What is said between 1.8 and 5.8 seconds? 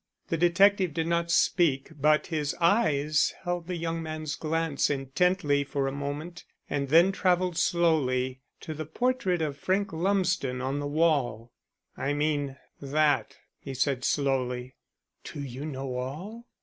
but his eyes held the young man's glance intently